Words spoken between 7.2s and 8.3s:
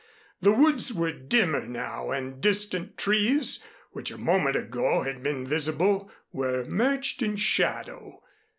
in shadow.